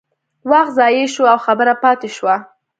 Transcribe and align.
وخت 0.49 0.71
ضایع 0.77 1.05
شو 1.13 1.23
او 1.31 1.37
خبره 1.45 1.73
پاتې 1.83 2.09
شوه. 2.15 2.35